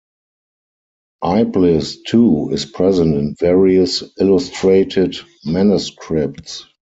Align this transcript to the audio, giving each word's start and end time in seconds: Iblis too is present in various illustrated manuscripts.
Iblis 1.23 2.01
too 2.01 2.49
is 2.53 2.65
present 2.65 3.13
in 3.13 3.35
various 3.39 4.01
illustrated 4.19 5.15
manuscripts. 5.45 6.65